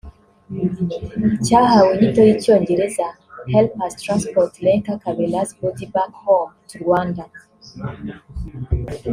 [1.45, 3.07] cyahawe inyito y’icyongereza
[3.53, 7.23] “Help us transport Lynker Kabera’s body back home to Rwanda”